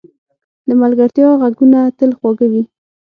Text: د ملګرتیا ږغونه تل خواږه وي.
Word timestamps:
د 0.67 0.69
ملګرتیا 0.81 1.29
ږغونه 1.53 1.79
تل 1.97 2.11
خواږه 2.17 2.47
وي. 2.51 2.63